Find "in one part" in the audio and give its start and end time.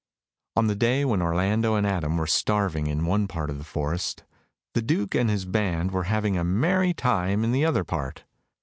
2.87-3.51